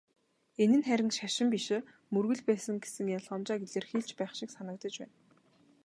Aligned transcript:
Энэ 0.63 0.75
нь 0.79 0.85
харин 0.87 1.11
"шашин" 1.17 1.47
биш 1.55 1.67
"мөргөл" 2.13 2.41
байсан 2.47 2.75
гэсэн 2.83 3.07
ялгамжааг 3.17 3.61
илэрхийлж 3.63 4.11
байх 4.19 4.31
шиг 4.37 4.49
санагдаж 4.53 4.93
байна. 5.01 5.15